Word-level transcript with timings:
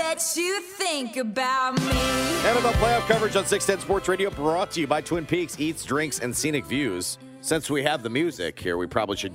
bet 0.00 0.32
you 0.34 0.60
think 0.62 1.18
about 1.18 1.74
me. 1.78 1.92
NFL 2.42 2.72
playoff 2.80 3.06
coverage 3.06 3.36
on 3.36 3.44
610 3.44 3.80
Sports 3.84 4.08
Radio 4.08 4.30
brought 4.30 4.70
to 4.72 4.80
you 4.80 4.86
by 4.86 5.02
Twin 5.02 5.26
Peaks 5.26 5.60
Eats, 5.60 5.84
Drinks, 5.84 6.20
and 6.20 6.34
Scenic 6.34 6.64
Views. 6.64 7.18
Since 7.42 7.68
we 7.68 7.82
have 7.82 8.02
the 8.02 8.08
music 8.08 8.58
here, 8.58 8.78
we 8.78 8.86
probably 8.86 9.16
should 9.18 9.34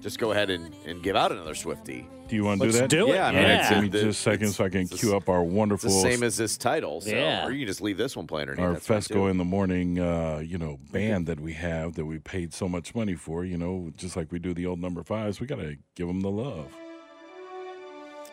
just 0.00 0.18
go 0.18 0.32
ahead 0.32 0.48
and, 0.48 0.74
and 0.86 1.02
give 1.02 1.14
out 1.14 1.30
another 1.30 1.52
Swiftie. 1.52 2.06
Do 2.26 2.36
you 2.36 2.44
want 2.44 2.62
to 2.62 2.68
do 2.68 2.72
Let's 2.72 2.80
that? 2.80 2.88
do 2.88 3.10
it. 3.10 3.16
Yeah, 3.16 3.26
I 3.26 3.32
mean, 3.32 3.42
Yeah. 3.42 3.52
it's- 3.54 3.68
Give 3.70 3.82
me 3.82 3.88
just 3.90 4.04
a 4.06 4.12
second 4.14 4.48
so 4.52 4.64
I 4.64 4.70
can 4.70 4.80
it's- 4.82 4.98
cue 4.98 5.14
up 5.14 5.28
our 5.28 5.44
It's 5.44 5.52
wonderful 5.52 5.90
the 5.90 6.10
same 6.10 6.22
as 6.22 6.38
this 6.38 6.56
title. 6.56 7.02
So, 7.02 7.10
Yeah. 7.10 7.46
Or 7.46 7.50
you 7.52 7.58
can 7.60 7.66
just 7.68 7.82
leave 7.82 7.98
this 7.98 8.16
one 8.16 8.26
playing 8.26 8.48
underneath. 8.48 8.66
our 8.66 8.72
That's 8.80 8.86
Fescoe 9.08 9.30
in 9.30 9.36
the 9.36 9.44
morning, 9.44 9.98
uh, 9.98 10.38
you 10.42 10.56
know, 10.56 10.78
band 10.90 11.26
that 11.26 11.38
we 11.38 11.52
have 11.52 11.94
that 11.96 12.06
we 12.06 12.18
paid 12.18 12.54
so 12.54 12.66
much 12.66 12.94
money 12.94 13.14
for. 13.14 13.44
You 13.44 13.58
know, 13.58 13.92
just 13.98 14.16
like 14.16 14.32
we 14.32 14.38
do 14.38 14.54
the 14.54 14.64
old 14.64 14.80
number 14.80 15.02
fives, 15.02 15.38
we 15.40 15.46
got 15.46 15.58
to 15.58 15.76
give 15.94 16.06
them 16.06 16.22
the 16.22 16.30
love. 16.30 16.68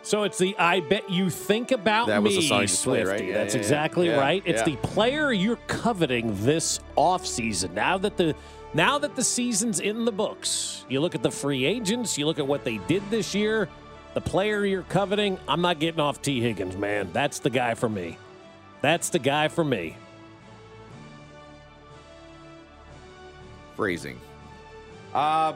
So 0.02 0.24
it's 0.24 0.38
the 0.38 0.56
I 0.58 0.80
bet 0.80 1.10
you 1.10 1.30
think 1.30 1.72
about 1.72 2.08
That 2.08 2.22
me, 2.24 2.30
was 2.30 2.36
the 2.36 2.42
song 2.42 2.62
you 2.62 2.68
played, 2.68 2.70
Swifty. 2.70 3.04
right? 3.06 3.26
Yeah, 3.26 3.34
That's 3.36 3.54
yeah, 3.54 3.60
exactly 3.62 4.08
Yeah, 4.08 4.20
right. 4.20 4.42
It's 4.46 4.64
the 4.64 4.76
player 4.78 5.32
you're 5.32 5.60
coveting 5.68 6.34
this 6.46 6.80
offseason. 6.98 7.72
Now 7.74 7.98
that 8.00 8.18
the 8.18 8.36
now 8.74 8.98
that 9.00 9.16
the 9.16 9.24
season's 9.24 9.80
in 9.80 10.06
the 10.06 10.12
books, 10.12 10.86
you 10.90 11.00
look 11.02 11.16
at 11.16 11.24
the 11.24 11.32
free 11.32 11.66
agents, 11.66 12.18
you 12.18 12.26
look 12.26 12.40
at 12.40 12.48
what 12.48 12.64
they 12.64 12.78
did 12.78 13.08
this 13.10 13.34
year, 13.36 13.68
the 14.14 14.22
player 14.22 14.66
you're 14.66 14.84
coveting, 14.84 15.38
I'm 15.48 15.62
not 15.62 15.80
getting 15.80 16.00
off 16.00 16.22
Tee 16.22 16.40
Higgins, 16.40 16.78
man. 16.78 17.10
That's 17.12 17.40
the 17.40 17.50
guy 17.50 17.74
for 17.74 17.90
me. 17.90 18.18
That's 18.82 19.10
the 19.10 19.20
guy 19.20 19.48
for 19.48 19.64
me. 19.64 19.96
phrasing. 23.76 24.20
Uh, 25.14 25.54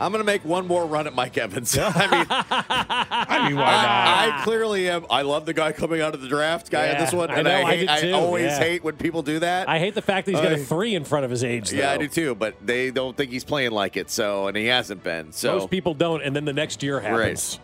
I'm 0.00 0.12
going 0.12 0.20
to 0.20 0.24
make 0.26 0.44
one 0.44 0.66
more 0.68 0.86
run 0.86 1.06
at 1.08 1.14
Mike 1.14 1.36
Evans. 1.36 1.76
I 1.80 1.88
mean, 2.06 2.26
I 2.30 3.48
mean, 3.48 3.56
why 3.56 3.62
not? 3.72 3.84
I, 3.84 4.40
I 4.40 4.44
clearly 4.44 4.88
am. 4.88 5.04
I 5.10 5.22
love 5.22 5.44
the 5.44 5.52
guy 5.52 5.72
coming 5.72 6.00
out 6.00 6.14
of 6.14 6.20
the 6.20 6.28
draft 6.28 6.70
guy 6.70 6.86
in 6.86 6.92
Yeah, 6.92 7.04
this 7.04 7.12
one, 7.12 7.30
I 7.30 7.34
and 7.36 7.44
know, 7.44 7.50
I, 7.50 7.70
I 7.70 7.76
hate, 7.76 8.00
too, 8.02 8.12
always 8.14 8.44
yeah. 8.44 8.58
hate 8.58 8.84
when 8.84 8.96
people 8.96 9.22
do 9.22 9.40
that. 9.40 9.68
I 9.68 9.80
hate 9.80 9.94
the 9.94 10.02
fact 10.02 10.26
that 10.26 10.32
he's 10.32 10.40
got 10.40 10.52
a 10.52 10.56
I- 10.56 10.64
three 10.64 10.94
in 10.94 11.04
front 11.04 11.24
of 11.24 11.30
his 11.32 11.42
age. 11.42 11.72
yeah, 11.72 11.90
I 11.90 11.94
though. 11.96 12.02
do 12.02 12.08
too, 12.08 12.34
but 12.36 12.54
they 12.64 12.92
don't 12.92 13.16
think 13.16 13.32
he's 13.32 13.42
playing 13.44 13.72
like 13.72 13.96
it, 13.96 14.08
so 14.08 14.46
and 14.46 14.56
he 14.56 14.66
hasn't 14.66 15.02
been. 15.02 15.32
So 15.32 15.58
Most 15.58 15.70
people 15.70 15.94
don't, 15.94 16.22
and 16.22 16.34
then 16.36 16.44
the 16.44 16.52
next 16.52 16.82
year 16.84 17.00
happens. 17.00 17.58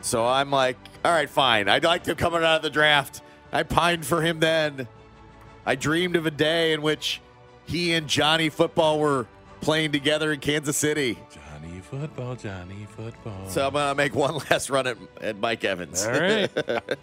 So 0.00 0.24
I'm 0.26 0.50
like, 0.50 0.76
all 1.04 1.12
right, 1.12 1.28
fine. 1.28 1.68
I'd 1.68 1.84
like 1.84 2.04
to 2.04 2.14
coming 2.14 2.42
out 2.42 2.56
of 2.56 2.62
the 2.62 2.70
draft. 2.70 3.22
I 3.52 3.64
pined 3.64 4.06
for 4.06 4.22
him 4.22 4.40
then. 4.40 4.88
I 5.64 5.74
dreamed 5.74 6.16
of 6.16 6.26
a 6.26 6.30
day 6.30 6.72
in 6.72 6.80
which 6.80 7.20
he 7.66 7.92
and 7.92 8.06
Johnny 8.08 8.48
Football 8.48 9.00
were 9.00 9.26
playing 9.60 9.92
together 9.92 10.32
in 10.32 10.40
Kansas 10.40 10.76
City. 10.76 11.18
Johnny 11.30 11.80
football, 11.80 12.36
Johnny 12.36 12.86
football. 12.96 13.48
So 13.48 13.66
I'm 13.66 13.72
going 13.72 13.88
to 13.88 13.94
make 13.94 14.14
one 14.14 14.34
last 14.50 14.70
run 14.70 14.86
at, 14.86 14.96
at 15.20 15.38
Mike 15.38 15.64
Evans. 15.64 16.04
All 16.06 16.12
right. 16.12 16.50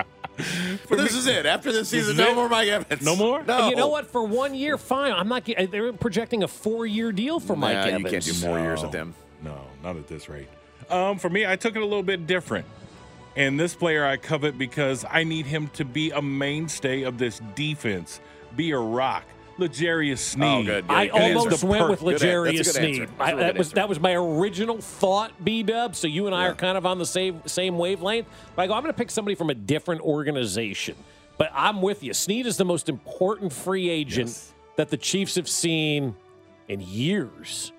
But 0.89 0.97
this 0.97 1.13
is 1.15 1.27
it. 1.27 1.45
After 1.45 1.71
this 1.71 1.89
season, 1.89 2.13
is 2.13 2.17
no 2.17 2.31
it? 2.31 2.35
more 2.35 2.49
Mike 2.49 2.67
Evans. 2.67 3.03
No 3.03 3.15
more? 3.15 3.43
No. 3.43 3.69
You 3.69 3.75
know 3.75 3.89
what? 3.89 4.07
For 4.07 4.23
one 4.23 4.55
year, 4.55 4.79
fine. 4.79 5.13
I'm 5.13 5.27
not. 5.27 5.45
They're 5.45 5.93
projecting 5.93 6.41
a 6.41 6.47
four-year 6.47 7.11
deal 7.11 7.39
for 7.39 7.55
Mike 7.55 7.75
Nah, 7.75 7.81
Evans. 7.83 8.03
you 8.03 8.09
can't 8.09 8.23
do 8.23 8.33
four 8.33 8.59
years 8.59 8.81
with 8.81 8.93
him. 8.93 9.13
No, 9.43 9.61
not 9.83 9.95
at 9.95 10.07
this 10.07 10.29
rate. 10.29 10.47
Um, 10.89 11.19
for 11.19 11.29
me, 11.29 11.45
I 11.45 11.55
took 11.55 11.75
it 11.75 11.83
a 11.83 11.85
little 11.85 12.01
bit 12.01 12.25
different. 12.25 12.65
And 13.35 13.59
this 13.59 13.75
player 13.75 14.03
I 14.05 14.17
covet 14.17 14.57
because 14.57 15.05
I 15.07 15.23
need 15.23 15.45
him 15.45 15.67
to 15.75 15.85
be 15.85 16.09
a 16.09 16.21
mainstay 16.21 17.03
of 17.03 17.19
this 17.19 17.39
defense, 17.53 18.19
be 18.55 18.71
a 18.71 18.79
rock. 18.79 19.25
L'Jarius 19.63 20.13
oh, 20.13 20.15
Sneed. 20.15 20.43
Oh, 20.47 20.63
good. 20.63 20.85
I 20.89 21.07
good 21.07 21.35
almost 21.37 21.63
went 21.63 21.89
with 21.89 22.01
L'Jarius. 22.01 22.65
Sneed. 22.65 23.01
That's 23.01 23.11
a 23.19 23.23
I, 23.23 23.29
real 23.29 23.37
that 23.39 23.57
was 23.57 23.67
answer. 23.67 23.75
that 23.75 23.89
was 23.89 23.99
my 23.99 24.13
original 24.13 24.79
thought, 24.79 25.31
B 25.43 25.63
Dub. 25.63 25.95
So 25.95 26.07
you 26.07 26.25
and 26.27 26.35
I 26.35 26.45
Yeah. 26.45 26.51
are 26.51 26.55
kind 26.55 26.77
of 26.77 26.85
on 26.85 26.99
the 26.99 27.05
same 27.05 27.41
same 27.45 27.77
wavelength. 27.77 28.27
But 28.55 28.63
I 28.63 28.67
go, 28.67 28.73
I'm 28.73 28.81
going 28.83 28.93
to 28.93 28.97
pick 28.97 29.11
somebody 29.11 29.35
from 29.35 29.49
a 29.49 29.55
different 29.55 30.01
organization. 30.01 30.95
But 31.37 31.51
I'm 31.53 31.81
with 31.81 32.03
you. 32.03 32.13
Sneed 32.13 32.45
is 32.45 32.57
the 32.57 32.65
most 32.65 32.89
important 32.89 33.51
free 33.51 33.89
agent 33.89 34.29
Yes. 34.29 34.53
that 34.75 34.89
the 34.89 34.97
Chiefs 34.97 35.35
have 35.35 35.49
seen 35.49 36.15
in 36.67 36.79
years. 36.79 37.71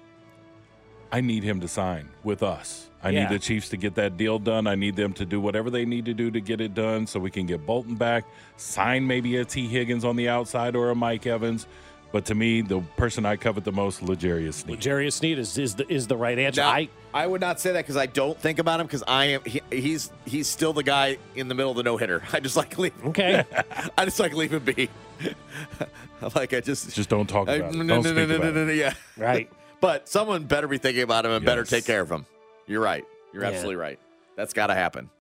I 1.14 1.20
need 1.20 1.44
him 1.44 1.60
to 1.60 1.68
sign 1.68 2.08
with 2.24 2.42
us. 2.42 2.88
I 3.00 3.10
Yeah. 3.10 3.20
need 3.28 3.34
the 3.36 3.38
Chiefs 3.38 3.68
to 3.68 3.76
get 3.76 3.94
that 3.94 4.16
deal 4.16 4.40
done. 4.40 4.66
I 4.66 4.74
need 4.74 4.96
them 4.96 5.12
to 5.12 5.24
do 5.24 5.38
whatever 5.40 5.70
they 5.70 5.84
need 5.84 6.06
to 6.06 6.14
do 6.14 6.28
to 6.32 6.40
get 6.40 6.60
it 6.60 6.74
done 6.74 7.06
so 7.06 7.20
we 7.20 7.30
can 7.30 7.46
get 7.46 7.64
Bolton 7.64 7.94
back, 7.94 8.24
sign 8.56 9.06
maybe 9.06 9.36
a 9.36 9.44
Tee 9.44 9.68
Higgins 9.68 10.04
on 10.04 10.16
the 10.16 10.28
outside 10.28 10.74
or 10.74 10.90
a 10.90 10.94
Mike 10.96 11.24
Evans. 11.26 11.68
But 12.10 12.24
to 12.26 12.34
me, 12.34 12.62
the 12.62 12.80
person 12.96 13.24
I 13.26 13.36
covet 13.36 13.62
the 13.64 13.70
most, 13.72 14.02
L'Jarius 14.02 14.54
Sneed. 14.54 14.78
L'Jarius 14.84 15.12
Sneed 15.14 15.38
is, 15.38 15.56
is 15.58 15.74
the 15.76 15.92
is 15.92 16.06
the 16.08 16.16
right 16.16 16.38
answer. 16.38 16.62
Now, 16.62 16.70
I 16.70 16.88
I 17.12 17.26
would 17.28 17.40
not 17.40 17.60
say 17.60 17.72
that 17.72 17.82
because 17.84 17.96
I 17.96 18.06
don't 18.06 18.38
think 18.38 18.58
about 18.58 18.80
him 18.80 18.86
because 18.86 19.04
I 19.06 19.24
am 19.26 19.40
he, 19.44 19.60
he's 19.70 20.10
he's 20.24 20.48
still 20.48 20.72
the 20.72 20.82
guy 20.84 21.18
in 21.36 21.46
the 21.48 21.54
middle 21.54 21.70
of 21.72 21.76
the 21.76 21.82
no 21.84 21.96
hitter. 21.96 22.22
I 22.32 22.40
just 22.40 22.56
like 22.56 22.76
leave. 22.78 22.92
okay. 23.06 23.44
I 23.98 24.04
just 24.04 24.18
like 24.18 24.32
leave 24.34 24.52
him 24.52 24.64
be. 24.64 24.88
like 26.34 26.52
I 26.54 26.60
just 26.60 26.94
Just 26.94 27.08
don't 27.08 27.28
talk 27.28 27.48
I- 27.48 27.54
about 27.54 27.74
it. 27.74 27.78
no, 27.78 27.84
Don't 27.86 28.02
no, 28.04 28.10
speak 28.10 28.14
no, 28.16 28.26
no, 28.26 28.34
about 28.36 28.54
no, 28.54 28.62
it. 28.62 28.66
no, 28.66 28.72
yeah. 28.72 28.94
Right. 29.16 29.50
But 29.80 30.08
someone 30.08 30.44
better 30.44 30.66
be 30.68 30.78
thinking 30.78 31.02
about 31.02 31.24
him 31.26 31.32
and 31.32 31.44
better 31.44 31.64
take 31.64 31.84
care 31.84 32.00
of 32.00 32.10
him. 32.10 32.26
You're 32.66 32.80
right. 32.80 33.04
You're 33.32 33.42
Yeah. 33.42 33.48
absolutely 33.50 33.76
right. 33.76 33.98
That's 34.36 34.52
got 34.52 34.68
to 34.68 34.74
happen. 34.74 35.10